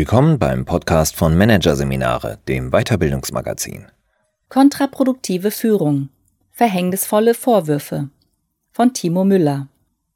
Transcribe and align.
Willkommen 0.00 0.38
beim 0.38 0.64
Podcast 0.64 1.14
von 1.14 1.36
Managerseminare, 1.36 2.38
dem 2.48 2.70
Weiterbildungsmagazin. 2.70 3.84
Kontraproduktive 4.48 5.50
Führung. 5.50 6.08
Verhängnisvolle 6.52 7.34
Vorwürfe. 7.34 8.08
Von 8.72 8.94
Timo 8.94 9.24
Müller. 9.24 9.68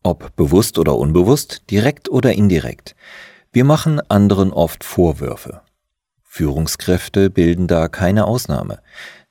Ob 0.03 0.35
bewusst 0.37 0.79
oder 0.79 0.97
unbewusst, 0.97 1.65
direkt 1.71 2.09
oder 2.09 2.33
indirekt. 2.33 2.97
Wir 3.53 3.65
machen 3.65 4.01
anderen 4.09 4.55
oft 4.55 4.85
Vorwürfe. 4.85 5.61
Führungskräfte 6.23 7.29
bilden 7.29 7.67
da 7.67 7.89
keine 7.89 8.25
Ausnahme. 8.25 8.79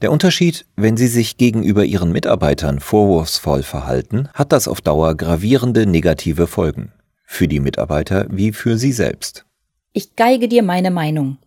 Der 0.03 0.11
Unterschied, 0.11 0.67
wenn 0.75 0.97
sie 0.97 1.07
sich 1.07 1.37
gegenüber 1.37 1.83
ihren 1.83 2.11
Mitarbeitern 2.11 2.79
vorwurfsvoll 2.79 3.63
verhalten, 3.63 4.29
hat 4.35 4.51
das 4.51 4.67
auf 4.67 4.81
Dauer 4.81 5.15
gravierende 5.15 5.87
negative 5.87 6.45
Folgen. 6.45 6.91
Für 7.25 7.47
die 7.47 7.59
Mitarbeiter 7.59 8.27
wie 8.29 8.51
für 8.51 8.77
sie 8.77 8.91
selbst. 8.91 9.47
Ich 9.95 10.15
geige 10.15 10.47
dir 10.47 10.63
meine 10.63 10.89
Meinung. 10.89 11.37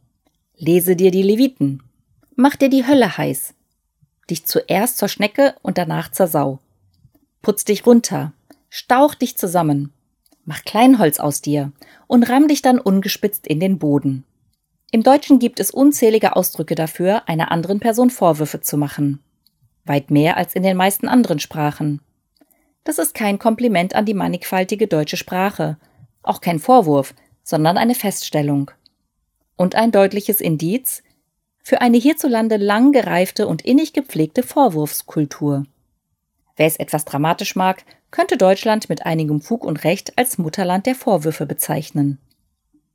Lese 0.57 0.95
dir 0.95 1.11
die 1.11 1.25
Leviten. 1.25 1.83
Mach 2.37 2.55
dir 2.55 2.69
die 2.69 2.87
Hölle 2.87 3.19
heiß. 3.19 3.55
Dich 4.31 4.47
zuerst 4.47 4.99
zur 4.99 5.09
Schnecke 5.09 5.57
und 5.63 5.79
danach 5.79 6.13
zur 6.13 6.29
Sau. 6.29 6.61
Putz 7.43 7.65
dich 7.65 7.85
runter. 7.87 8.33
Stauch 8.69 9.15
dich 9.15 9.37
zusammen. 9.37 9.93
Mach 10.45 10.63
Kleinholz 10.65 11.19
aus 11.19 11.43
dir 11.43 11.73
und 12.07 12.23
ramm 12.23 12.47
dich 12.47 12.63
dann 12.63 12.79
ungespitzt 12.79 13.49
in 13.49 13.59
den 13.59 13.81
Boden. 13.81 14.23
Im 14.93 15.03
Deutschen 15.03 15.41
gibt 15.41 15.59
es 15.59 15.73
unzählige 15.73 16.37
Ausdrücke 16.37 16.77
dafür, 16.77 17.29
einer 17.29 17.51
anderen 17.51 17.81
Person 17.81 18.11
Vorwürfe 18.11 18.61
zu 18.61 18.77
machen. 18.77 19.19
Weit 19.85 20.13
mehr 20.13 20.37
als 20.37 20.55
in 20.55 20.63
den 20.63 20.77
meisten 20.77 21.09
anderen 21.09 21.41
Sprachen. 21.41 22.01
Das 22.85 22.99
ist 22.99 23.13
kein 23.13 23.41
Kompliment 23.41 23.97
an 23.97 24.05
die 24.05 24.15
mannigfaltige 24.15 24.87
deutsche 24.87 25.16
Sprache, 25.16 25.79
auch 26.23 26.41
kein 26.41 26.60
Vorwurf, 26.60 27.13
sondern 27.47 27.79
eine 27.79 27.95
Feststellung. 27.95 28.73
Und 29.55 29.77
ein 29.77 29.93
deutliches 29.93 30.41
Indiz 30.43 31.02
für 31.63 31.80
eine 31.80 31.97
hierzulande 31.97 32.57
lang 32.57 32.93
gereifte 32.93 33.47
und 33.47 33.65
innig 33.65 33.93
gepflegte 33.93 34.43
Vorwurfskultur. 34.43 35.65
Wer 36.57 36.66
es 36.66 36.77
etwas 36.77 37.05
dramatisch 37.05 37.55
mag, 37.55 37.85
könnte 38.11 38.37
Deutschland 38.37 38.88
mit 38.88 39.07
einigem 39.07 39.41
Fug 39.41 39.65
und 39.65 39.85
Recht 39.85 40.19
als 40.19 40.38
Mutterland 40.38 40.87
der 40.87 40.95
Vorwürfe 40.95 41.47
bezeichnen. 41.47 42.19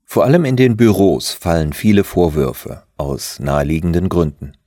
Vor 0.03 0.25
allem 0.25 0.43
in 0.45 0.57
den 0.57 0.75
Büros 0.75 1.31
fallen 1.31 1.71
viele 1.73 2.03
Vorwürfe 2.03 2.83
aus 2.97 3.39
naheliegenden 3.39 4.09
Gründen. 4.09 4.57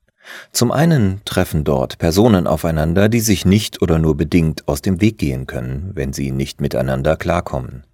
Zum 0.53 0.73
einen 0.73 1.21
treffen 1.27 1.65
dort 1.65 1.99
Personen 1.99 2.47
aufeinander, 2.47 3.11
die 3.11 3.21
sich 3.21 3.45
nicht 3.45 3.83
oder 3.83 3.99
nur 3.99 4.17
bedingt 4.17 4.67
aus 4.67 4.81
dem 4.81 5.03
Weg 5.03 5.19
gehen 5.19 5.47
können, 5.47 5.91
wenn 5.95 6.15
sie 6.15 6.31
nicht 6.31 6.63
miteinander 6.63 7.17
klarkommen. 7.17 7.85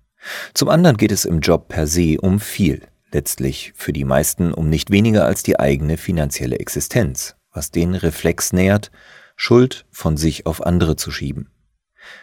Zum 0.54 0.68
anderen 0.68 0.96
geht 0.96 1.12
es 1.12 1.24
im 1.24 1.40
Job 1.40 1.68
per 1.68 1.86
se 1.86 2.18
um 2.20 2.40
viel, 2.40 2.82
letztlich 3.12 3.72
für 3.76 3.92
die 3.92 4.04
meisten 4.04 4.52
um 4.52 4.68
nicht 4.68 4.90
weniger 4.90 5.24
als 5.24 5.42
die 5.42 5.58
eigene 5.58 5.96
finanzielle 5.96 6.58
Existenz, 6.58 7.36
was 7.52 7.70
den 7.70 7.94
Reflex 7.94 8.52
nährt, 8.52 8.91
Schuld 9.36 9.86
von 9.91 10.16
sich 10.16 10.46
auf 10.46 10.64
andere 10.64 10.96
zu 10.96 11.10
schieben. 11.10 11.50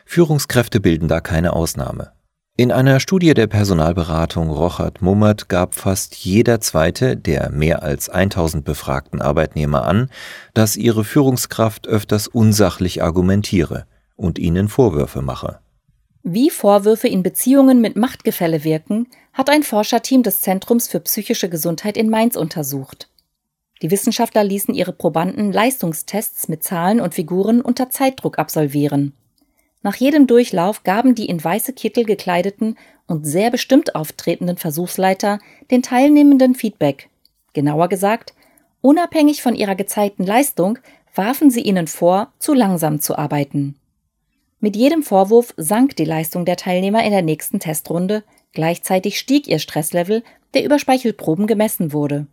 Führungskräfte 0.05 0.79
bilden 0.79 1.07
da 1.07 1.19
keine 1.19 1.53
Ausnahme. 1.53 2.11
In 2.59 2.71
einer 2.71 2.99
Studie 2.99 3.35
der 3.35 3.45
Personalberatung 3.45 4.49
Rochert 4.49 5.03
Mummert 5.03 5.47
gab 5.47 5.75
fast 5.75 6.15
jeder 6.15 6.59
zweite 6.59 7.15
der 7.15 7.51
mehr 7.51 7.83
als 7.83 8.09
1000 8.09 8.65
befragten 8.65 9.21
Arbeitnehmer 9.21 9.85
an, 9.85 10.09
dass 10.55 10.75
ihre 10.75 11.03
Führungskraft 11.03 11.87
öfters 11.87 12.27
unsachlich 12.27 13.03
argumentiere 13.03 13.85
und 14.15 14.39
ihnen 14.39 14.69
Vorwürfe 14.69 15.21
mache. 15.21 15.59
Wie 16.29 16.49
Vorwürfe 16.49 17.07
in 17.07 17.23
Beziehungen 17.23 17.79
mit 17.79 17.95
Machtgefälle 17.95 18.65
wirken, 18.65 19.07
hat 19.31 19.49
ein 19.49 19.63
Forscherteam 19.63 20.23
des 20.23 20.41
Zentrums 20.41 20.89
für 20.89 20.99
psychische 20.99 21.47
Gesundheit 21.47 21.95
in 21.95 22.09
Mainz 22.09 22.35
untersucht. 22.35 23.07
Die 23.81 23.91
Wissenschaftler 23.91 24.43
ließen 24.43 24.73
ihre 24.73 24.91
Probanden 24.91 25.53
Leistungstests 25.53 26.49
mit 26.49 26.65
Zahlen 26.65 26.99
und 26.99 27.13
Figuren 27.13 27.61
unter 27.61 27.89
Zeitdruck 27.89 28.39
absolvieren. 28.39 29.13
Nach 29.83 29.95
jedem 29.95 30.27
Durchlauf 30.27 30.83
gaben 30.83 31.15
die 31.15 31.27
in 31.27 31.41
weiße 31.41 31.71
Kittel 31.71 32.03
gekleideten 32.03 32.77
und 33.07 33.25
sehr 33.25 33.49
bestimmt 33.49 33.95
auftretenden 33.95 34.57
Versuchsleiter 34.57 35.39
den 35.71 35.81
Teilnehmenden 35.81 36.55
Feedback. 36.55 37.07
Genauer 37.53 37.87
gesagt, 37.87 38.33
unabhängig 38.81 39.41
von 39.41 39.55
ihrer 39.55 39.75
gezeigten 39.75 40.25
Leistung 40.25 40.77
warfen 41.15 41.51
sie 41.51 41.61
ihnen 41.61 41.87
vor, 41.87 42.33
zu 42.37 42.53
langsam 42.53 42.99
zu 42.99 43.17
arbeiten. 43.17 43.75
Mit 44.59 44.75
jedem 44.75 45.03
Vorwurf 45.03 45.53
sank 45.55 45.95
die 45.95 46.05
Leistung 46.05 46.43
der 46.43 46.57
Teilnehmer 46.57 47.03
in 47.03 47.11
der 47.11 47.21
nächsten 47.21 47.59
Testrunde, 47.59 48.23
gleichzeitig 48.53 49.19
stieg 49.19 49.47
ihr 49.47 49.59
Stresslevel, 49.59 50.23
der 50.53 50.63
über 50.63 50.79
Speichelproben 50.79 51.45
gemessen 51.45 51.93
wurde. 51.93 52.25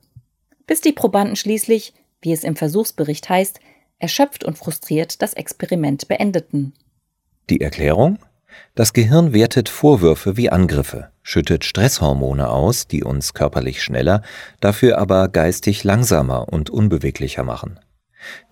Bis 0.67 0.81
die 0.81 0.93
Probanden 0.93 1.37
schließlich, 1.37 1.93
wie 2.23 2.33
es 2.33 2.43
im 2.43 2.57
Versuchsbericht 2.57 3.29
heißt, 3.29 3.61
erschöpft 3.99 4.43
und 4.45 4.57
frustriert 4.57 5.21
das 5.21 5.35
Experiment 5.35 6.09
beendeten. 6.09 6.73
Die 7.51 7.61
Erklärung? 7.61 8.19
Das 8.75 8.93
Gehirn 8.93 9.35
wertet 9.35 9.69
Vorwürfe 9.69 10.37
wie 10.37 10.49
Angriffe, 10.49 11.11
schüttet 11.23 11.65
Stresshormone 11.65 12.49
aus, 12.49 12.87
die 12.87 13.05
uns 13.05 13.35
körperlich 13.35 13.83
schneller, 13.83 14.23
dafür 14.61 14.99
aber 14.99 15.29
geistig 15.29 15.85
langsamer 15.85 16.49
und 16.51 16.71
unbeweglicher 16.71 17.43
machen. 17.43 17.81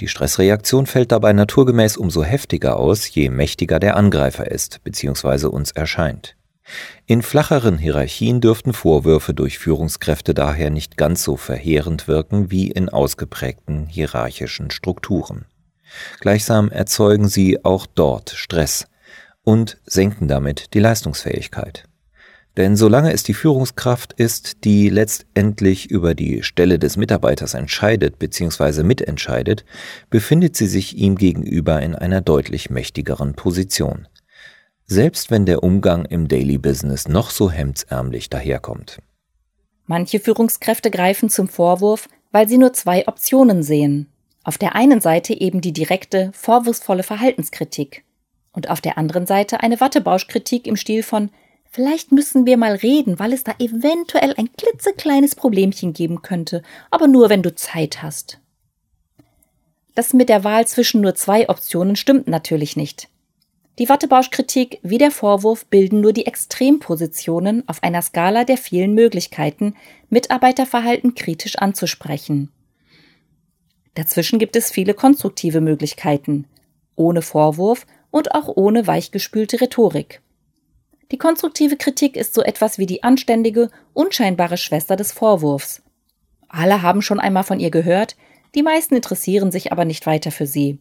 Die 0.00 0.09
Stressreaktion 0.09 0.87
fällt 0.87 1.12
dabei 1.12 1.33
naturgemäß 1.33 1.97
umso 1.97 2.22
heftiger 2.22 2.77
aus, 2.77 3.12
je 3.15 3.31
mächtiger 3.31 3.78
der 3.78 3.97
Angreifer 3.97 4.50
ist 4.50 4.83
bzw. 4.84 5.47
uns 5.47 5.71
erscheint. 5.72 6.37
In 7.06 7.22
flacheren 7.22 7.78
Hierarchien 7.78 8.41
dürften 8.41 8.72
Vorwürfe 8.72 9.34
durch 9.34 9.59
Führungskräfte 9.59 10.34
daher 10.34 10.71
nicht 10.71 10.97
ganz 10.97 11.25
so 11.25 11.37
verheerend 11.37 12.09
wirken 12.09 12.50
wie 12.50 12.71
in 12.71 12.88
ausgeprägten 12.88 13.87
hierarchischen 13.87 14.71
Strukturen. 14.71 15.47
Gleichsam 16.21 16.71
erzeugen 16.71 17.28
sie 17.28 17.65
auch 17.65 17.87
dort 17.87 18.31
Stress 18.31 18.87
und 19.43 19.78
senken 19.84 20.28
damit 20.28 20.72
die 20.75 20.81
Leistungsfähigkeit. 20.81 21.84
Denn 22.57 22.77
solange 22.77 23.13
es 23.13 23.23
die 23.23 23.33
Führungskraft 23.33 24.13
ist, 24.13 24.65
die 24.65 24.91
letztendlich 24.91 25.91
über 25.91 26.15
die 26.15 26.43
Stelle 26.43 26.79
des 26.79 26.99
Mitarbeiters 26.99 27.55
entscheidet 27.55 28.19
bzw. 28.19 28.83
mitentscheidet, 28.83 29.65
befindet 30.11 30.57
sie 30.57 30.67
sich 30.67 30.97
ihm 30.97 31.17
gegenüber 31.17 31.81
in 31.81 31.95
einer 31.95 32.21
deutlich 32.21 32.69
mächtigeren 32.69 33.35
Position. 33.35 34.07
Selbst 34.85 35.31
wenn 35.31 35.47
der 35.47 35.62
Umgang 35.62 36.05
im 36.05 36.29
Daily 36.29 36.59
Business 36.59 37.09
noch 37.09 37.31
so 37.31 37.51
hemdsärmlich 37.51 38.29
daherkommt. 38.29 38.99
Manche 39.87 40.21
Führungskräfte 40.21 40.91
greifen 40.91 41.31
zum 41.31 41.49
Vorwurf, 41.49 42.09
weil 42.33 42.49
sie 42.49 42.59
nur 42.59 42.75
zwei 42.75 43.09
Optionen 43.09 43.62
sehen. 43.62 44.09
Auf 44.45 44.59
der 44.59 44.75
einen 44.75 45.01
Seite 45.01 45.33
eben 45.33 45.61
die 45.62 45.73
direkte, 45.73 46.31
vorwurfsvolle 46.35 47.03
Verhaltenskritik 47.03 48.05
und 48.53 48.69
auf 48.69 48.81
der 48.81 48.99
anderen 48.99 49.27
Seite 49.27 49.61
eine 49.61 49.81
Wattebauschkritik 49.81 50.67
im 50.67 50.77
Stil 50.77 51.03
von 51.03 51.31
Vielleicht 51.75 52.12
müssen 52.12 52.44
wir 52.44 52.59
mal 52.59 52.75
reden, 52.75 53.19
weil 53.19 53.33
es 53.33 53.44
da 53.44 53.55
eventuell 53.59 54.34
ein 54.37 54.53
klitzekleines 54.53 55.34
Problemchen 55.34 55.94
geben 55.94 56.21
könnte, 56.21 56.62
aber 56.91 57.09
nur 57.09 57.31
wenn 57.31 57.43
du 57.43 57.55
Zeit 57.55 58.03
hast. 58.03 58.41
Das 59.94 60.12
mit 60.12 60.28
der 60.28 60.44
Wahl 60.44 60.66
zwischen 60.66 61.00
nur 61.00 61.15
zwei 61.15 61.49
Optionen 61.49 61.97
stimmt 61.97 62.28
natürlich 62.28 62.77
nicht. 62.77 63.09
Die 63.78 63.88
Wattebauschkritik 63.88 64.81
wie 64.82 64.99
der 64.99 65.11
Vorwurf 65.11 65.65
bilden 65.65 66.03
nur 66.03 66.12
die 66.12 66.27
Extrempositionen 66.27 67.66
auf 67.66 67.82
einer 67.82 68.03
Skala 68.03 68.44
der 68.44 68.59
vielen 68.59 68.93
Möglichkeiten, 68.93 69.75
Mitarbeiterverhalten 70.11 71.15
kritisch 71.15 71.56
anzusprechen. 71.56 72.50
Dazwischen 73.94 74.38
gibt 74.38 74.56
es 74.56 74.71
viele 74.71 74.93
konstruktive 74.93 75.62
Möglichkeiten, 75.62 76.47
ohne 76.97 77.23
Vorwurf 77.23 77.87
und 78.11 78.35
auch 78.35 78.49
ohne 78.56 78.87
weichgespülte 78.87 79.58
Rhetorik. 79.62 80.20
Die 81.12 81.19
konstruktive 81.19 81.76
Kritik 81.76 82.17
ist 82.17 82.32
so 82.32 82.43
etwas 82.43 82.79
wie 82.79 82.87
die 82.87 83.03
anständige, 83.03 83.70
unscheinbare 83.93 84.56
Schwester 84.56 84.97
des 84.97 85.12
Vorwurfs. 85.12 85.82
Alle 86.49 86.81
haben 86.81 87.03
schon 87.03 87.20
einmal 87.20 87.44
von 87.44 87.61
ihr 87.61 87.70
gehört, 87.70 88.17
die 88.55 88.62
meisten 88.62 88.97
interessieren 88.97 89.53
sich 89.53 89.73
aber 89.73 89.85
nicht 89.85 90.06
weiter 90.06 90.31
für 90.31 90.47
sie. 90.47 90.79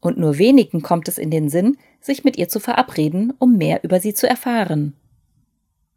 Und 0.00 0.18
nur 0.18 0.38
wenigen 0.38 0.80
kommt 0.80 1.08
es 1.08 1.18
in 1.18 1.30
den 1.30 1.50
Sinn, 1.50 1.76
sich 2.00 2.24
mit 2.24 2.38
ihr 2.38 2.48
zu 2.48 2.58
verabreden, 2.58 3.34
um 3.38 3.58
mehr 3.58 3.84
über 3.84 4.00
sie 4.00 4.14
zu 4.14 4.26
erfahren. 4.28 4.94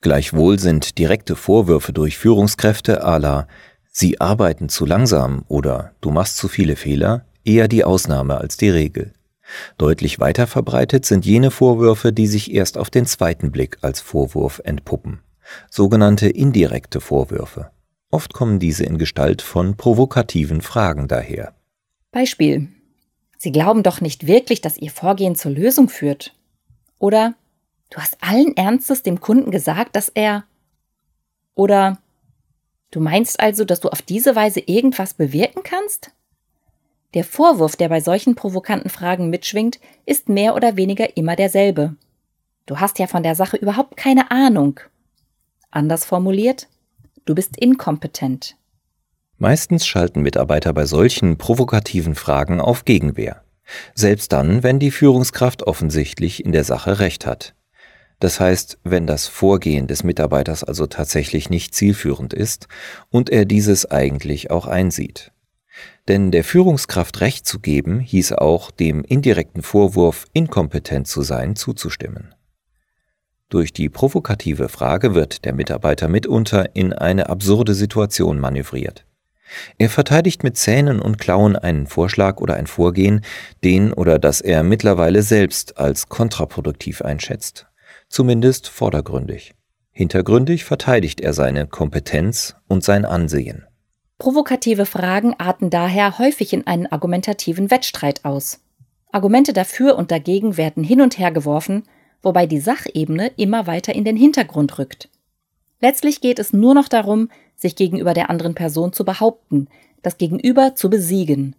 Gleichwohl 0.01 0.59
sind 0.59 0.97
direkte 0.97 1.35
Vorwürfe 1.35 1.93
durch 1.93 2.17
Führungskräfte 2.17 3.05
à 3.05 3.17
la 3.17 3.47
Sie 3.91 4.21
arbeiten 4.21 4.69
zu 4.69 4.85
langsam 4.85 5.43
oder 5.47 5.93
du 5.99 6.11
machst 6.11 6.37
zu 6.37 6.47
viele 6.47 6.75
Fehler 6.75 7.25
eher 7.43 7.67
die 7.67 7.83
Ausnahme 7.83 8.37
als 8.37 8.55
die 8.55 8.69
Regel. 8.69 9.13
Deutlich 9.77 10.19
weiter 10.19 10.47
verbreitet 10.47 11.05
sind 11.05 11.25
jene 11.25 11.51
Vorwürfe, 11.51 12.13
die 12.13 12.27
sich 12.27 12.53
erst 12.53 12.77
auf 12.77 12.89
den 12.89 13.05
zweiten 13.05 13.51
Blick 13.51 13.77
als 13.81 14.01
Vorwurf 14.01 14.61
entpuppen, 14.63 15.19
sogenannte 15.69 16.29
indirekte 16.29 17.01
Vorwürfe. 17.01 17.71
Oft 18.11 18.33
kommen 18.33 18.59
diese 18.59 18.83
in 18.83 18.97
Gestalt 18.97 19.41
von 19.41 19.77
provokativen 19.77 20.61
Fragen 20.61 21.07
daher. 21.07 21.53
Beispiel. 22.11 22.69
Sie 23.37 23.51
glauben 23.51 23.83
doch 23.83 24.01
nicht 24.01 24.27
wirklich, 24.27 24.61
dass 24.61 24.77
Ihr 24.77 24.91
Vorgehen 24.91 25.35
zur 25.35 25.51
Lösung 25.51 25.89
führt. 25.89 26.33
Oder 26.97 27.35
Du 27.91 27.97
hast 27.97 28.17
allen 28.21 28.55
Ernstes 28.55 29.01
dem 29.01 29.19
Kunden 29.19 29.49
gesagt, 29.49 29.95
dass 29.95 30.09
er. 30.09 30.43
Oder 31.55 31.97
Du 32.91 32.99
meinst 32.99 33.39
also, 33.39 33.65
dass 33.65 33.81
du 33.81 33.89
auf 33.89 34.01
diese 34.01 34.35
Weise 34.35 34.61
irgendwas 34.61 35.13
bewirken 35.13 35.61
kannst? 35.63 36.11
Der 37.15 37.23
Vorwurf, 37.23 37.75
der 37.75 37.89
bei 37.89 38.01
solchen 38.01 38.35
provokanten 38.35 38.89
Fragen 38.89 39.29
mitschwingt, 39.29 39.79
ist 40.05 40.29
mehr 40.29 40.55
oder 40.55 40.77
weniger 40.77 41.17
immer 41.17 41.35
derselbe. 41.35 41.95
Du 42.67 42.79
hast 42.79 42.99
ja 42.99 43.07
von 43.07 43.23
der 43.23 43.33
Sache 43.33 43.57
überhaupt 43.57 43.97
keine 43.97 44.29
Ahnung. 44.29 44.79
Anders 45.71 46.05
formuliert, 46.05 46.67
du 47.25 47.33
bist 47.33 47.57
inkompetent. 47.57 48.57
Meistens 49.37 49.87
schalten 49.87 50.21
Mitarbeiter 50.21 50.73
bei 50.73 50.85
solchen 50.85 51.37
provokativen 51.37 52.13
Fragen 52.13 52.61
auf 52.61 52.85
Gegenwehr. 52.85 53.43
Selbst 53.95 54.31
dann, 54.31 54.61
wenn 54.61 54.79
die 54.79 54.91
Führungskraft 54.91 55.63
offensichtlich 55.63 56.45
in 56.45 56.51
der 56.51 56.63
Sache 56.63 56.99
recht 56.99 57.25
hat. 57.25 57.55
Das 58.19 58.39
heißt, 58.39 58.79
wenn 58.83 59.07
das 59.07 59.27
Vorgehen 59.27 59.87
des 59.87 60.03
Mitarbeiters 60.03 60.63
also 60.63 60.87
tatsächlich 60.87 61.49
nicht 61.49 61.73
zielführend 61.73 62.33
ist 62.33 62.67
und 63.09 63.29
er 63.29 63.45
dieses 63.45 63.89
eigentlich 63.89 64.51
auch 64.51 64.67
einsieht. 64.67 65.31
Denn 66.07 66.31
der 66.31 66.43
Führungskraft 66.43 67.21
Recht 67.21 67.45
zu 67.45 67.59
geben, 67.59 67.99
hieß 67.99 68.33
auch, 68.33 68.71
dem 68.71 69.03
indirekten 69.03 69.61
Vorwurf, 69.61 70.25
inkompetent 70.33 71.07
zu 71.07 71.21
sein, 71.21 71.55
zuzustimmen. 71.55 72.33
Durch 73.49 73.73
die 73.73 73.89
provokative 73.89 74.69
Frage 74.69 75.15
wird 75.15 75.43
der 75.43 75.53
Mitarbeiter 75.53 76.07
mitunter 76.07 76.75
in 76.75 76.93
eine 76.93 77.29
absurde 77.29 77.73
Situation 77.73 78.39
manövriert. 78.39 79.05
Er 79.77 79.89
verteidigt 79.89 80.43
mit 80.43 80.57
Zähnen 80.57 80.99
und 80.99 81.17
Klauen 81.17 81.55
einen 81.55 81.87
Vorschlag 81.87 82.37
oder 82.37 82.55
ein 82.55 82.67
Vorgehen, 82.67 83.21
den 83.63 83.91
oder 83.91 84.19
das 84.19 84.41
er 84.41 84.63
mittlerweile 84.63 85.23
selbst 85.23 85.77
als 85.77 86.09
kontraproduktiv 86.09 87.01
einschätzt, 87.01 87.65
zumindest 88.07 88.67
vordergründig. 88.67 89.55
Hintergründig 89.91 90.65
verteidigt 90.65 91.19
er 91.19 91.33
seine 91.33 91.67
Kompetenz 91.67 92.55
und 92.67 92.83
sein 92.83 93.05
Ansehen. 93.05 93.65
Provokative 94.19 94.85
Fragen 94.85 95.33
arten 95.37 95.69
daher 95.69 96.19
häufig 96.19 96.51
in 96.51 96.67
einen 96.67 96.87
argumentativen 96.87 97.71
Wettstreit 97.71 98.25
aus. 98.25 98.59
Argumente 99.13 99.53
dafür 99.53 99.95
und 99.95 100.11
dagegen 100.11 100.57
werden 100.57 100.83
hin 100.83 100.99
und 100.99 101.17
her 101.17 101.31
geworfen, 101.31 101.83
wobei 102.21 102.45
die 102.45 102.59
Sachebene 102.59 103.31
immer 103.37 103.65
weiter 103.65 103.95
in 103.95 104.03
den 104.03 104.17
Hintergrund 104.17 104.77
rückt. 104.77 105.07
Letztlich 105.79 106.19
geht 106.19 106.37
es 106.37 106.51
nur 106.51 106.73
noch 106.73 106.89
darum, 106.89 107.29
sich 107.55 107.77
gegenüber 107.77 108.13
der 108.13 108.29
anderen 108.29 108.55
Person 108.55 108.91
zu 108.91 109.05
behaupten, 109.05 109.69
das 110.01 110.17
Gegenüber 110.17 110.75
zu 110.75 110.89
besiegen. 110.89 111.55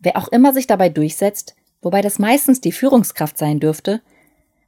Wer 0.00 0.16
auch 0.16 0.28
immer 0.28 0.52
sich 0.52 0.66
dabei 0.66 0.88
durchsetzt, 0.88 1.54
wobei 1.80 2.00
das 2.00 2.18
meistens 2.18 2.60
die 2.60 2.72
Führungskraft 2.72 3.38
sein 3.38 3.60
dürfte, 3.60 4.00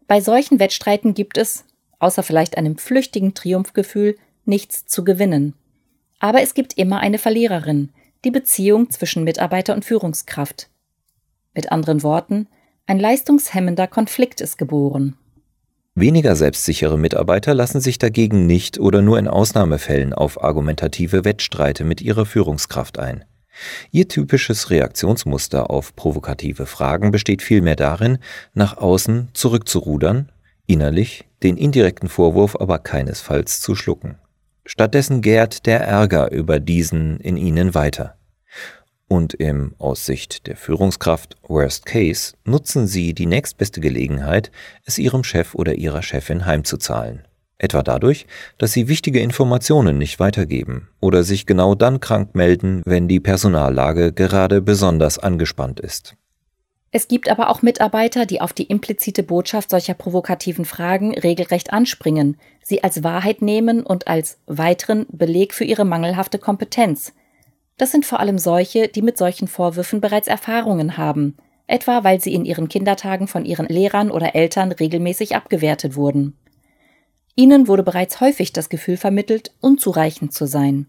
bei 0.06 0.20
solchen 0.20 0.60
Wettstreiten 0.60 1.12
gibt 1.12 1.38
es, 1.38 1.64
außer 1.98 2.22
vielleicht 2.22 2.56
einem 2.56 2.78
flüchtigen 2.78 3.34
Triumphgefühl, 3.34 4.16
nichts 4.44 4.86
zu 4.86 5.04
gewinnen. 5.04 5.54
Aber 6.22 6.40
es 6.40 6.54
gibt 6.54 6.78
immer 6.78 7.00
eine 7.00 7.19
Verliererin, 7.19 7.90
die 8.24 8.30
Beziehung 8.30 8.90
zwischen 8.90 9.24
Mitarbeiter 9.24 9.74
und 9.74 9.84
Führungskraft. 9.84 10.70
Mit 11.52 11.72
anderen 11.72 12.04
Worten, 12.04 12.46
ein 12.86 13.00
leistungshemmender 13.00 13.88
Konflikt 13.88 14.40
ist 14.40 14.56
geboren. 14.56 15.16
Weniger 15.96 16.36
selbstsichere 16.36 16.96
Mitarbeiter 16.96 17.54
lassen 17.54 17.80
sich 17.80 17.98
dagegen 17.98 18.46
nicht 18.46 18.78
oder 18.78 19.02
nur 19.02 19.19
in 19.19 19.26
Ausnahmefällen 19.26 20.12
auf 20.12 20.42
argumentative 20.42 21.24
Wettstreite 21.24 21.82
mit 21.82 22.00
ihrer 22.00 22.25
Führungskraft 22.25 23.00
ein. 23.00 23.25
Ihr 23.90 24.06
typisches 24.06 24.70
Reaktionsmuster 24.70 25.70
auf 25.70 25.96
provokative 25.96 26.66
Fragen 26.66 27.10
besteht 27.10 27.42
vielmehr 27.42 27.76
darin, 27.76 28.18
nach 28.54 28.76
außen 28.76 29.30
zurückzurudern, 29.34 30.30
innerlich 30.66 31.25
den 31.42 31.56
indirekten 31.56 32.08
Vorwurf 32.08 32.54
aber 32.54 32.78
keinesfalls 32.78 33.60
zu 33.60 33.75
schlucken. 33.75 34.18
Stattdessen 34.64 35.23
gärt 35.23 35.67
der 35.67 35.81
Ärger 35.81 36.31
über 36.31 36.61
diesen 36.61 37.19
in 37.20 37.37
ihnen 37.37 37.75
weiter 37.75 38.17
und 39.12 39.35
im 39.35 39.75
aus 39.79 40.06
Sicht 40.06 40.47
der 40.47 40.56
Führungskraft 40.56 41.37
Worst 41.43 41.85
Case 41.85 42.32
nutzen 42.47 42.87
sie 42.87 43.12
die 43.12 43.26
nächstbeste 43.26 43.82
Gelegenheit, 43.82 44.50
es 44.87 44.97
ihrem 44.97 45.23
Chef 45.23 45.55
oder 45.55 45.75
ihrer 45.75 46.03
Chefin 46.03 46.47
heimzuzahlen. 46.47 47.29
Etwa 47.59 47.82
dadurch, 47.82 48.26
dass 48.56 48.73
sie 48.73 48.88
wichtige 48.88 49.20
Informationen 49.20 49.99
nicht 49.99 50.19
weitergeben 50.19 50.88
oder 50.99 51.25
sich 51.25 51.44
genau 51.44 51.75
dann 51.75 52.00
krank 52.00 52.35
melden, 52.35 52.81
wenn 52.87 53.06
die 53.06 53.20
Personallage 53.20 54.14
gerade 54.14 54.62
besonders 54.62 55.19
angespannt 55.19 55.79
ist. 55.79 56.17
Es 56.94 57.08
gibt 57.08 57.30
aber 57.30 57.48
auch 57.48 57.62
Mitarbeiter, 57.62 58.26
die 58.26 58.40
auf 58.40 58.52
die 58.52 58.64
implizite 58.64 59.22
Botschaft 59.22 59.70
solcher 59.70 59.94
provokativen 59.94 60.64
Fragen 60.66 61.18
regelrecht 61.18 61.72
anspringen, 61.72 62.36
sie 62.62 62.84
als 62.84 63.02
Wahrheit 63.02 63.42
nehmen 63.42 63.82
und 63.82 64.06
als 64.06 64.38
weiteren 64.46 65.06
Beleg 65.08 65.54
für 65.54 65.64
ihre 65.64 65.86
mangelhafte 65.86 66.38
Kompetenz, 66.38 67.12
das 67.78 67.90
sind 67.90 68.06
vor 68.06 68.20
allem 68.20 68.38
solche, 68.38 68.88
die 68.88 69.02
mit 69.02 69.18
solchen 69.18 69.48
Vorwürfen 69.48 70.00
bereits 70.00 70.28
Erfahrungen 70.28 70.96
haben, 70.96 71.36
etwa 71.66 72.04
weil 72.04 72.20
sie 72.20 72.34
in 72.34 72.44
ihren 72.44 72.68
Kindertagen 72.68 73.26
von 73.26 73.44
ihren 73.44 73.66
Lehrern 73.66 74.10
oder 74.10 74.34
Eltern 74.34 74.72
regelmäßig 74.72 75.34
abgewertet 75.34 75.96
wurden. 75.96 76.36
Ihnen 77.34 77.66
wurde 77.66 77.82
bereits 77.82 78.20
häufig 78.20 78.52
das 78.52 78.68
Gefühl 78.68 78.96
vermittelt, 78.96 79.52
unzureichend 79.60 80.34
zu 80.34 80.46
sein. 80.46 80.86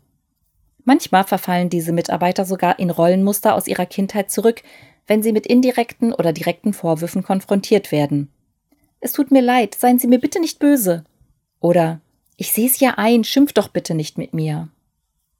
Manchmal 0.84 1.24
verfallen 1.24 1.70
diese 1.70 1.94
Mitarbeiter 1.94 2.44
sogar 2.44 2.78
in 2.78 2.90
Rollenmuster 2.90 3.56
aus 3.56 3.68
ihrer 3.68 3.86
Kindheit 3.86 4.30
zurück, 4.30 4.62
wenn 5.08 5.24
sie 5.24 5.32
mit 5.32 5.46
indirekten 5.46 6.14
oder 6.14 6.34
direkten 6.34 6.74
Vorwürfen 6.74 7.24
konfrontiert 7.24 7.92
werden. 7.92 8.30
Es 9.00 9.12
tut 9.12 9.32
mir 9.32 9.42
leid, 9.42 9.76
seien 9.76 10.00
Sie 10.00 10.08
mir 10.08 10.20
bitte 10.20 10.40
nicht 10.40 10.60
böse. 10.60 11.04
Oder 11.60 12.00
ich 12.38 12.54
sehe 12.54 12.68
es 12.68 12.80
ja 12.80 12.94
ein, 12.98 13.24
schimpf 13.24 13.54
doch 13.54 13.68
bitte 13.68 13.96
nicht 13.96 14.18
mit 14.18 14.34
mir. 14.34 14.70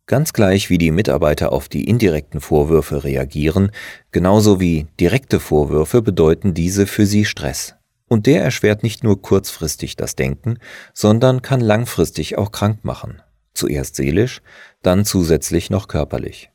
Ganz 0.06 0.34
gleich 0.34 0.70
wie 0.70 0.78
die 0.78 0.92
Mitarbeiter 0.92 1.54
auf 1.54 1.70
die 1.70 1.86
indirekten 1.86 2.42
Vorwürfe 2.42 3.06
reagieren, 3.06 3.72
genauso 4.12 4.60
wie 4.60 4.88
direkte 5.00 5.40
Vorwürfe 5.40 6.02
bedeuten 6.02 6.54
diese 6.54 6.88
für 6.88 7.06
sie 7.06 7.24
Stress. 7.24 7.76
Und 8.10 8.26
der 8.26 8.44
erschwert 8.44 8.84
nicht 8.84 9.04
nur 9.04 9.22
kurzfristig 9.22 9.96
das 9.96 10.16
Denken, 10.18 10.60
sondern 10.94 11.42
kann 11.42 11.62
langfristig 11.62 12.38
auch 12.38 12.52
krank 12.52 12.84
machen. 12.84 13.22
Zuerst 13.54 13.96
seelisch, 13.96 14.42
dann 14.82 15.06
zusätzlich 15.06 15.70
noch 15.70 15.88
körperlich. 15.88 16.52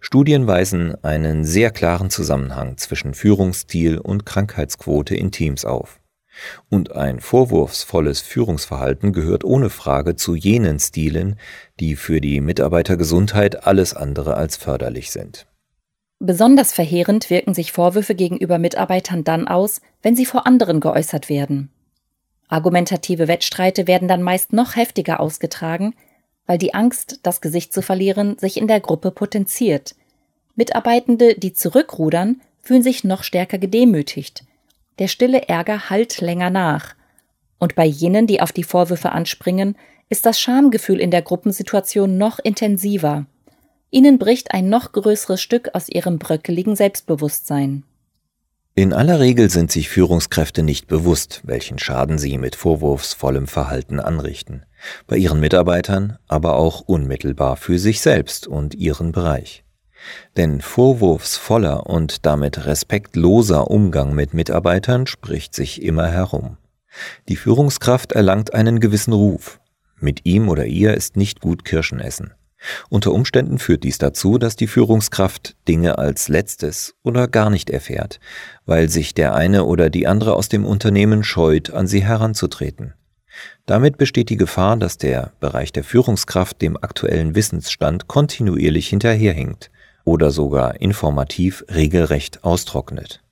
Studien 0.00 0.46
weisen 0.46 0.96
einen 1.04 1.44
sehr 1.44 1.70
klaren 1.70 2.10
Zusammenhang 2.10 2.78
zwischen 2.78 3.14
Führungsstil 3.14 3.98
und 3.98 4.24
Krankheitsquote 4.24 5.14
in 5.14 5.30
Teams 5.30 5.64
auf. 5.64 6.00
Und 6.68 6.92
ein 6.92 7.20
vorwurfsvolles 7.20 8.20
Führungsverhalten 8.20 9.12
gehört 9.12 9.44
ohne 9.44 9.68
Frage 9.68 10.16
zu 10.16 10.34
jenen 10.34 10.78
Stilen, 10.78 11.36
die 11.80 11.96
für 11.96 12.20
die 12.20 12.40
Mitarbeitergesundheit 12.40 13.66
alles 13.66 13.94
andere 13.94 14.34
als 14.34 14.56
förderlich 14.56 15.10
sind. 15.10 15.46
Besonders 16.18 16.72
verheerend 16.72 17.30
wirken 17.30 17.54
sich 17.54 17.72
Vorwürfe 17.72 18.14
gegenüber 18.14 18.58
Mitarbeitern 18.58 19.24
dann 19.24 19.48
aus, 19.48 19.80
wenn 20.02 20.16
sie 20.16 20.26
vor 20.26 20.46
anderen 20.46 20.80
geäußert 20.80 21.28
werden. 21.28 21.70
Argumentative 22.48 23.28
Wettstreite 23.28 23.86
werden 23.86 24.08
dann 24.08 24.22
meist 24.22 24.52
noch 24.52 24.76
heftiger 24.76 25.20
ausgetragen, 25.20 25.94
weil 26.50 26.58
die 26.58 26.74
Angst, 26.74 27.20
das 27.22 27.40
Gesicht 27.40 27.72
zu 27.72 27.80
verlieren, 27.80 28.36
sich 28.36 28.56
in 28.56 28.66
der 28.66 28.80
Gruppe 28.80 29.12
potenziert. 29.12 29.94
Mitarbeitende, 30.56 31.36
die 31.36 31.52
zurückrudern, 31.52 32.40
fühlen 32.60 32.82
sich 32.82 33.04
noch 33.04 33.22
stärker 33.22 33.56
gedemütigt, 33.56 34.42
der 34.98 35.06
stille 35.06 35.48
Ärger 35.48 35.90
hallt 35.90 36.20
länger 36.20 36.50
nach. 36.50 36.96
Und 37.60 37.76
bei 37.76 37.84
jenen, 37.84 38.26
die 38.26 38.40
auf 38.40 38.50
die 38.50 38.64
Vorwürfe 38.64 39.12
anspringen, 39.12 39.76
ist 40.08 40.26
das 40.26 40.40
Schamgefühl 40.40 40.98
in 40.98 41.12
der 41.12 41.22
Gruppensituation 41.22 42.18
noch 42.18 42.40
intensiver. 42.40 43.26
Ihnen 43.92 44.18
bricht 44.18 44.50
ein 44.50 44.68
noch 44.68 44.90
größeres 44.90 45.40
Stück 45.40 45.70
aus 45.74 45.88
ihrem 45.88 46.18
bröckeligen 46.18 46.74
Selbstbewusstsein. 46.74 47.84
In 48.76 48.92
aller 48.92 49.18
Regel 49.18 49.50
sind 49.50 49.72
sich 49.72 49.88
Führungskräfte 49.88 50.62
nicht 50.62 50.86
bewusst, 50.86 51.42
welchen 51.44 51.78
Schaden 51.78 52.18
sie 52.18 52.38
mit 52.38 52.54
vorwurfsvollem 52.54 53.48
Verhalten 53.48 53.98
anrichten, 53.98 54.64
bei 55.06 55.16
ihren 55.16 55.40
Mitarbeitern, 55.40 56.18
aber 56.28 56.54
auch 56.54 56.80
unmittelbar 56.80 57.56
für 57.56 57.78
sich 57.78 58.00
selbst 58.00 58.46
und 58.46 58.74
ihren 58.74 59.12
Bereich. 59.12 59.64
Denn 60.36 60.60
vorwurfsvoller 60.60 61.86
und 61.86 62.24
damit 62.24 62.64
respektloser 62.64 63.70
Umgang 63.70 64.14
mit 64.14 64.34
Mitarbeitern 64.34 65.06
spricht 65.06 65.54
sich 65.54 65.82
immer 65.82 66.08
herum. 66.08 66.56
Die 67.28 67.36
Führungskraft 67.36 68.12
erlangt 68.12 68.54
einen 68.54 68.80
gewissen 68.80 69.12
Ruf. 69.12 69.60
Mit 69.98 70.24
ihm 70.24 70.48
oder 70.48 70.64
ihr 70.64 70.94
ist 70.94 71.16
nicht 71.16 71.40
gut 71.40 71.64
Kirschen 71.64 72.00
essen. 72.00 72.32
Unter 72.88 73.12
Umständen 73.12 73.58
führt 73.58 73.84
dies 73.84 73.98
dazu, 73.98 74.38
dass 74.38 74.56
die 74.56 74.66
Führungskraft 74.66 75.56
Dinge 75.66 75.98
als 75.98 76.28
letztes 76.28 76.94
oder 77.02 77.28
gar 77.28 77.50
nicht 77.50 77.70
erfährt, 77.70 78.20
weil 78.66 78.88
sich 78.88 79.14
der 79.14 79.34
eine 79.34 79.64
oder 79.64 79.90
die 79.90 80.06
andere 80.06 80.34
aus 80.34 80.48
dem 80.48 80.66
Unternehmen 80.66 81.24
scheut, 81.24 81.70
an 81.70 81.86
sie 81.86 82.04
heranzutreten. 82.04 82.94
Damit 83.66 83.96
besteht 83.96 84.28
die 84.28 84.36
Gefahr, 84.36 84.76
dass 84.76 84.98
der 84.98 85.32
Bereich 85.40 85.72
der 85.72 85.84
Führungskraft 85.84 86.60
dem 86.60 86.76
aktuellen 86.76 87.34
Wissensstand 87.34 88.08
kontinuierlich 88.08 88.88
hinterherhinkt 88.88 89.70
oder 90.04 90.30
sogar 90.30 90.80
informativ 90.80 91.64
regelrecht 91.72 92.44
austrocknet. 92.44 93.22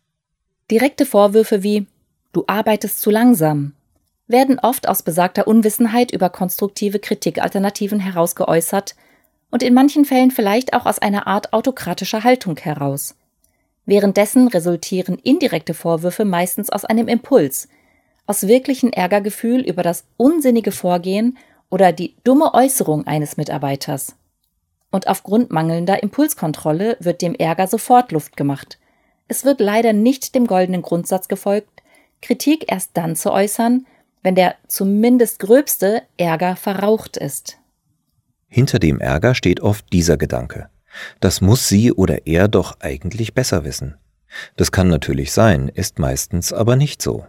Direkte 0.70 1.06
Vorwürfe 1.06 1.62
wie 1.62 1.86
Du 2.32 2.44
arbeitest 2.46 3.00
zu 3.00 3.10
langsam 3.10 3.72
werden 4.28 4.58
oft 4.58 4.86
aus 4.86 5.02
besagter 5.02 5.46
Unwissenheit 5.46 6.12
über 6.12 6.28
konstruktive 6.28 6.98
Kritikalternativen 6.98 7.98
heraus 7.98 8.34
geäußert, 8.34 8.94
und 9.50 9.62
in 9.62 9.74
manchen 9.74 10.04
Fällen 10.04 10.30
vielleicht 10.30 10.74
auch 10.74 10.86
aus 10.86 10.98
einer 10.98 11.26
Art 11.26 11.52
autokratischer 11.52 12.24
Haltung 12.24 12.56
heraus. 12.56 13.14
Währenddessen 13.86 14.48
resultieren 14.48 15.18
indirekte 15.18 15.72
Vorwürfe 15.72 16.24
meistens 16.24 16.68
aus 16.68 16.84
einem 16.84 17.08
Impuls, 17.08 17.68
aus 18.26 18.46
wirklichen 18.46 18.92
Ärgergefühl 18.92 19.60
über 19.60 19.82
das 19.82 20.04
unsinnige 20.18 20.72
Vorgehen 20.72 21.38
oder 21.70 21.92
die 21.92 22.14
dumme 22.24 22.52
Äußerung 22.52 23.06
eines 23.06 23.36
Mitarbeiters. 23.38 24.14
Und 24.90 25.08
aufgrund 25.08 25.50
mangelnder 25.50 26.02
Impulskontrolle 26.02 26.96
wird 27.00 27.22
dem 27.22 27.34
Ärger 27.34 27.66
sofort 27.66 28.12
Luft 28.12 28.36
gemacht. 28.36 28.78
Es 29.28 29.44
wird 29.44 29.60
leider 29.60 29.92
nicht 29.92 30.34
dem 30.34 30.46
goldenen 30.46 30.82
Grundsatz 30.82 31.28
gefolgt, 31.28 31.82
Kritik 32.20 32.70
erst 32.70 32.90
dann 32.94 33.16
zu 33.16 33.32
äußern, 33.32 33.86
wenn 34.22 34.34
der 34.34 34.56
zumindest 34.66 35.38
gröbste 35.38 36.02
Ärger 36.16 36.56
verraucht 36.56 37.16
ist. 37.16 37.57
Hinter 38.48 38.78
dem 38.78 39.00
Ärger 39.00 39.34
steht 39.34 39.60
oft 39.60 39.92
dieser 39.92 40.16
Gedanke. 40.16 40.68
Das 41.20 41.40
muss 41.40 41.68
sie 41.68 41.92
oder 41.92 42.26
er 42.26 42.48
doch 42.48 42.80
eigentlich 42.80 43.34
besser 43.34 43.64
wissen. 43.64 43.96
Das 44.56 44.72
kann 44.72 44.88
natürlich 44.88 45.32
sein, 45.32 45.68
ist 45.68 45.98
meistens 45.98 46.52
aber 46.52 46.76
nicht 46.76 47.02
so. 47.02 47.26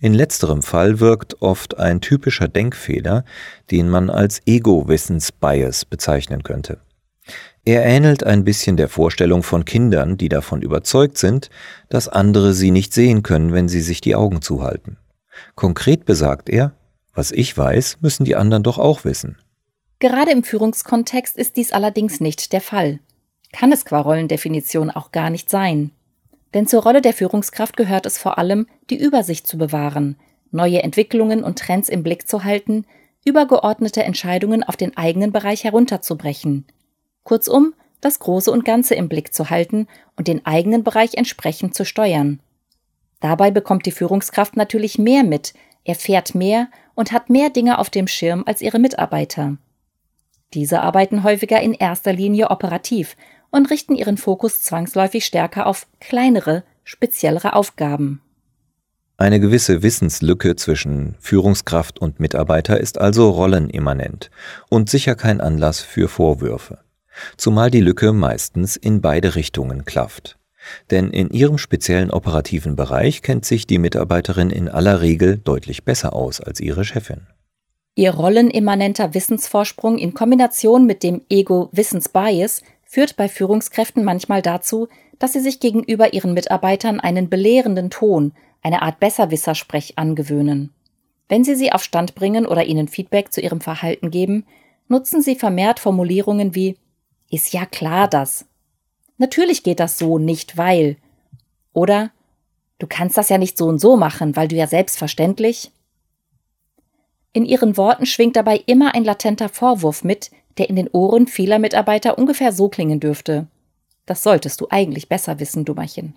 In 0.00 0.14
letzterem 0.14 0.62
Fall 0.62 0.98
wirkt 0.98 1.42
oft 1.42 1.78
ein 1.78 2.00
typischer 2.00 2.48
Denkfehler, 2.48 3.24
den 3.70 3.90
man 3.90 4.08
als 4.08 4.40
Ego-Wissens-Bias 4.46 5.84
bezeichnen 5.84 6.42
könnte. 6.42 6.78
Er 7.64 7.84
ähnelt 7.84 8.24
ein 8.24 8.44
bisschen 8.44 8.78
der 8.78 8.88
Vorstellung 8.88 9.42
von 9.42 9.66
Kindern, 9.66 10.16
die 10.16 10.30
davon 10.30 10.62
überzeugt 10.62 11.18
sind, 11.18 11.50
dass 11.90 12.08
andere 12.08 12.54
sie 12.54 12.70
nicht 12.70 12.94
sehen 12.94 13.22
können, 13.22 13.52
wenn 13.52 13.68
sie 13.68 13.82
sich 13.82 14.00
die 14.00 14.14
Augen 14.14 14.40
zuhalten. 14.40 14.96
Konkret 15.54 16.06
besagt 16.06 16.48
er, 16.48 16.72
was 17.12 17.32
ich 17.32 17.56
weiß, 17.56 17.98
müssen 18.00 18.24
die 18.24 18.36
anderen 18.36 18.62
doch 18.62 18.78
auch 18.78 19.04
wissen. 19.04 19.36
Gerade 20.00 20.30
im 20.30 20.42
Führungskontext 20.42 21.36
ist 21.36 21.56
dies 21.56 21.72
allerdings 21.72 22.20
nicht 22.20 22.54
der 22.54 22.62
Fall. 22.62 23.00
Kann 23.52 23.70
es 23.70 23.84
qua 23.84 24.00
Rollendefinition 24.00 24.90
auch 24.90 25.12
gar 25.12 25.28
nicht 25.28 25.50
sein. 25.50 25.92
Denn 26.54 26.66
zur 26.66 26.82
Rolle 26.82 27.02
der 27.02 27.12
Führungskraft 27.12 27.76
gehört 27.76 28.06
es 28.06 28.16
vor 28.16 28.38
allem, 28.38 28.66
die 28.88 28.98
Übersicht 28.98 29.46
zu 29.46 29.58
bewahren, 29.58 30.16
neue 30.50 30.82
Entwicklungen 30.82 31.44
und 31.44 31.58
Trends 31.58 31.90
im 31.90 32.02
Blick 32.02 32.26
zu 32.26 32.44
halten, 32.44 32.86
übergeordnete 33.26 34.02
Entscheidungen 34.02 34.62
auf 34.62 34.78
den 34.78 34.96
eigenen 34.96 35.32
Bereich 35.32 35.64
herunterzubrechen. 35.64 36.66
Kurzum, 37.22 37.74
das 38.00 38.18
Große 38.20 38.50
und 38.50 38.64
Ganze 38.64 38.94
im 38.94 39.10
Blick 39.10 39.34
zu 39.34 39.50
halten 39.50 39.86
und 40.16 40.28
den 40.28 40.46
eigenen 40.46 40.82
Bereich 40.82 41.14
entsprechend 41.14 41.74
zu 41.74 41.84
steuern. 41.84 42.40
Dabei 43.20 43.50
bekommt 43.50 43.84
die 43.84 43.92
Führungskraft 43.92 44.56
natürlich 44.56 44.98
mehr 44.98 45.24
mit, 45.24 45.52
erfährt 45.84 46.34
mehr 46.34 46.68
und 46.94 47.12
hat 47.12 47.28
mehr 47.28 47.50
Dinge 47.50 47.78
auf 47.78 47.90
dem 47.90 48.06
Schirm 48.06 48.44
als 48.46 48.62
ihre 48.62 48.78
Mitarbeiter. 48.78 49.58
Diese 50.54 50.80
arbeiten 50.80 51.22
häufiger 51.22 51.60
in 51.60 51.74
erster 51.74 52.12
Linie 52.12 52.50
operativ 52.50 53.16
und 53.50 53.70
richten 53.70 53.94
ihren 53.94 54.16
Fokus 54.16 54.62
zwangsläufig 54.62 55.24
stärker 55.24 55.66
auf 55.66 55.86
kleinere, 56.00 56.64
speziellere 56.84 57.54
Aufgaben. 57.54 58.20
Eine 59.16 59.38
gewisse 59.38 59.82
Wissenslücke 59.82 60.56
zwischen 60.56 61.14
Führungskraft 61.20 61.98
und 61.98 62.20
Mitarbeiter 62.20 62.80
ist 62.80 62.98
also 62.98 63.28
rollenimmanent 63.28 64.30
und 64.70 64.88
sicher 64.88 65.14
kein 65.14 65.42
Anlass 65.42 65.80
für 65.80 66.08
Vorwürfe, 66.08 66.78
zumal 67.36 67.70
die 67.70 67.82
Lücke 67.82 68.12
meistens 68.12 68.76
in 68.76 69.02
beide 69.02 69.34
Richtungen 69.34 69.84
klafft. 69.84 70.38
Denn 70.90 71.10
in 71.10 71.30
ihrem 71.30 71.58
speziellen 71.58 72.10
operativen 72.10 72.76
Bereich 72.76 73.22
kennt 73.22 73.44
sich 73.44 73.66
die 73.66 73.78
Mitarbeiterin 73.78 74.50
in 74.50 74.68
aller 74.68 75.00
Regel 75.00 75.38
deutlich 75.38 75.84
besser 75.84 76.14
aus 76.14 76.40
als 76.40 76.60
ihre 76.60 76.84
Chefin. 76.84 77.26
Ihr 77.94 78.14
rollenimmanenter 78.14 79.14
Wissensvorsprung 79.14 79.98
in 79.98 80.14
Kombination 80.14 80.86
mit 80.86 81.02
dem 81.02 81.22
Ego-Wissensbias 81.28 82.62
führt 82.84 83.16
bei 83.16 83.28
Führungskräften 83.28 84.04
manchmal 84.04 84.42
dazu, 84.42 84.88
dass 85.18 85.32
sie 85.32 85.40
sich 85.40 85.60
gegenüber 85.60 86.12
ihren 86.12 86.32
Mitarbeitern 86.32 87.00
einen 87.00 87.28
belehrenden 87.28 87.90
Ton, 87.90 88.32
eine 88.62 88.82
Art 88.82 89.00
Besserwissersprech 89.00 89.98
angewöhnen. 89.98 90.72
Wenn 91.28 91.44
sie 91.44 91.54
sie 91.54 91.72
auf 91.72 91.84
Stand 91.84 92.14
bringen 92.14 92.46
oder 92.46 92.64
ihnen 92.64 92.88
Feedback 92.88 93.32
zu 93.32 93.40
ihrem 93.40 93.60
Verhalten 93.60 94.10
geben, 94.10 94.46
nutzen 94.88 95.22
sie 95.22 95.36
vermehrt 95.36 95.78
Formulierungen 95.78 96.54
wie 96.54 96.76
ist 97.30 97.52
ja 97.52 97.64
klar 97.64 98.08
das 98.08 98.46
Natürlich 99.20 99.62
geht 99.62 99.80
das 99.80 99.98
so 99.98 100.18
nicht, 100.18 100.56
weil. 100.56 100.96
Oder 101.74 102.10
du 102.78 102.86
kannst 102.86 103.18
das 103.18 103.28
ja 103.28 103.36
nicht 103.36 103.58
so 103.58 103.66
und 103.66 103.78
so 103.78 103.98
machen, 103.98 104.34
weil 104.34 104.48
du 104.48 104.56
ja 104.56 104.66
selbstverständlich. 104.66 105.70
In 107.32 107.44
ihren 107.44 107.76
Worten 107.76 108.06
schwingt 108.06 108.34
dabei 108.34 108.60
immer 108.66 108.94
ein 108.94 109.04
latenter 109.04 109.48
Vorwurf 109.48 110.02
mit, 110.02 110.30
der 110.58 110.68
in 110.68 110.76
den 110.76 110.88
Ohren 110.88 111.28
vieler 111.28 111.60
Mitarbeiter 111.60 112.18
ungefähr 112.18 112.52
so 112.52 112.68
klingen 112.68 112.98
dürfte. 112.98 113.46
Das 114.04 114.24
solltest 114.24 114.60
du 114.60 114.66
eigentlich 114.70 115.08
besser 115.08 115.38
wissen, 115.38 115.64
Dummerchen. 115.64 116.16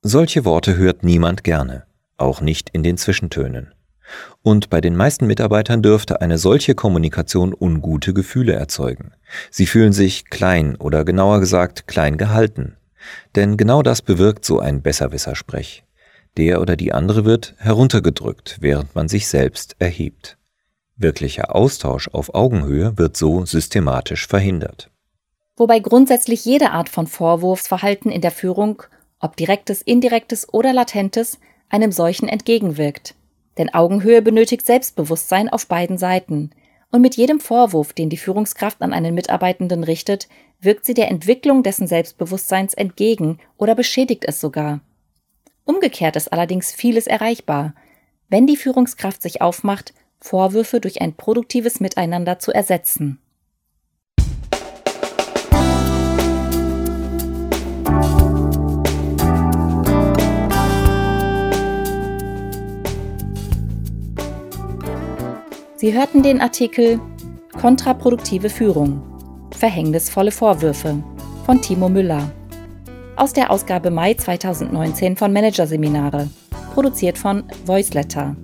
Solche 0.00 0.46
Worte 0.46 0.76
hört 0.76 1.02
niemand 1.02 1.44
gerne, 1.44 1.84
auch 2.16 2.40
nicht 2.40 2.70
in 2.70 2.82
den 2.82 2.96
Zwischentönen. 2.96 3.74
Und 4.40 4.70
bei 4.70 4.80
den 4.80 4.96
meisten 4.96 5.26
Mitarbeitern 5.26 5.82
dürfte 5.82 6.22
eine 6.22 6.38
solche 6.38 6.74
Kommunikation 6.74 7.54
ungute 7.54 8.14
Gefühle 8.14 8.54
erzeugen. 8.54 9.12
Sie 9.50 9.66
fühlen 9.66 9.92
sich 9.92 10.30
klein 10.30 10.76
oder 10.76 11.04
genauer 11.04 11.40
gesagt 11.40 11.86
klein 11.86 12.16
gehalten. 12.16 12.78
Denn 13.36 13.58
genau 13.58 13.82
das 13.82 14.00
bewirkt 14.00 14.46
so 14.46 14.60
ein 14.60 14.80
Besserwissersprech. 14.80 15.84
Der 16.38 16.62
oder 16.62 16.76
die 16.76 16.94
andere 16.94 17.26
wird 17.26 17.54
heruntergedrückt, 17.58 18.56
während 18.60 18.94
man 18.94 19.08
sich 19.08 19.28
selbst 19.28 19.76
erhebt. 19.78 20.37
Wirklicher 21.00 21.54
Austausch 21.54 22.08
auf 22.08 22.34
Augenhöhe 22.34 22.98
wird 22.98 23.16
so 23.16 23.46
systematisch 23.46 24.26
verhindert. 24.26 24.90
Wobei 25.56 25.78
grundsätzlich 25.78 26.44
jede 26.44 26.72
Art 26.72 26.88
von 26.88 27.06
Vorwurfsverhalten 27.06 28.10
in 28.10 28.20
der 28.20 28.32
Führung, 28.32 28.82
ob 29.20 29.36
direktes, 29.36 29.80
indirektes 29.80 30.52
oder 30.52 30.72
latentes, 30.72 31.38
einem 31.68 31.92
solchen 31.92 32.28
entgegenwirkt. 32.28 33.14
Denn 33.58 33.72
Augenhöhe 33.72 34.22
benötigt 34.22 34.66
Selbstbewusstsein 34.66 35.48
auf 35.48 35.68
beiden 35.68 35.98
Seiten. 35.98 36.50
Und 36.90 37.00
mit 37.00 37.16
jedem 37.16 37.38
Vorwurf, 37.38 37.92
den 37.92 38.10
die 38.10 38.16
Führungskraft 38.16 38.82
an 38.82 38.92
einen 38.92 39.14
Mitarbeitenden 39.14 39.84
richtet, 39.84 40.28
wirkt 40.60 40.84
sie 40.84 40.94
der 40.94 41.10
Entwicklung 41.10 41.62
dessen 41.62 41.86
Selbstbewusstseins 41.86 42.74
entgegen 42.74 43.38
oder 43.56 43.76
beschädigt 43.76 44.24
es 44.26 44.40
sogar. 44.40 44.80
Umgekehrt 45.64 46.16
ist 46.16 46.32
allerdings 46.32 46.72
vieles 46.72 47.06
erreichbar, 47.06 47.74
wenn 48.28 48.46
die 48.46 48.56
Führungskraft 48.56 49.22
sich 49.22 49.42
aufmacht, 49.42 49.92
Vorwürfe 50.20 50.80
durch 50.80 51.00
ein 51.00 51.14
produktives 51.14 51.80
Miteinander 51.80 52.38
zu 52.38 52.52
ersetzen. 52.52 53.20
Sie 65.80 65.94
hörten 65.94 66.24
den 66.24 66.40
Artikel 66.40 67.00
Kontraproduktive 67.60 68.50
Führung. 68.50 69.00
Verhängnisvolle 69.56 70.32
Vorwürfe 70.32 71.02
von 71.46 71.62
Timo 71.62 71.88
Müller. 71.88 72.30
Aus 73.14 73.32
der 73.32 73.50
Ausgabe 73.52 73.90
Mai 73.92 74.14
2019 74.14 75.16
von 75.16 75.32
Managerseminare, 75.32 76.28
produziert 76.74 77.16
von 77.16 77.44
Voiceletter. 77.64 78.36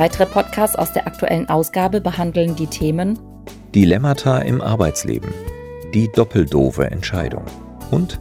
Weitere 0.00 0.24
Podcasts 0.24 0.76
aus 0.76 0.94
der 0.94 1.06
aktuellen 1.06 1.50
Ausgabe 1.50 2.00
behandeln 2.00 2.56
die 2.56 2.68
Themen 2.68 3.18
Dilemmata 3.74 4.38
im 4.38 4.62
Arbeitsleben, 4.62 5.28
die 5.92 6.10
doppeldove 6.10 6.90
Entscheidung 6.90 7.44
und 7.90 8.18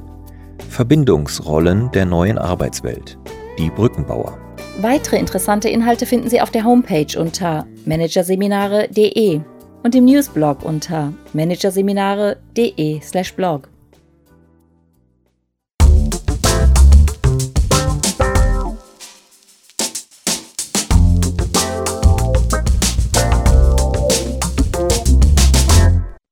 Verbindungsrollen 0.68 1.90
der 1.94 2.06
neuen 2.06 2.38
Arbeitswelt, 2.38 3.18
die 3.58 3.70
Brückenbauer. 3.70 4.38
Weitere 4.82 5.20
interessante 5.20 5.70
Inhalte 5.70 6.06
finden 6.06 6.30
Sie 6.30 6.42
auf 6.42 6.52
der 6.52 6.66
Homepage 6.66 7.18
unter 7.18 7.66
managerseminare.de 7.86 9.40
und 9.82 9.96
im 9.96 10.04
Newsblog 10.04 10.66
unter 10.66 11.14
managerseminare.de/blog. 11.32 13.70